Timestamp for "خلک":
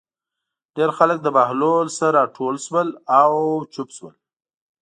0.97-1.17